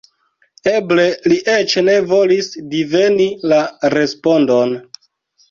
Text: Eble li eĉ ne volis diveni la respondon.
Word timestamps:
Eble 0.69 1.03
li 1.31 1.37
eĉ 1.55 1.75
ne 1.89 1.97
volis 2.13 2.49
diveni 2.73 3.29
la 3.53 3.61
respondon. 3.97 4.77